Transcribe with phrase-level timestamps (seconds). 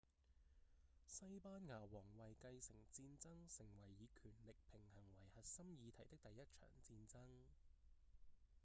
[1.05, 7.19] 西班牙王位繼承戰爭成為以權力平衡為核心議題的第一場戰爭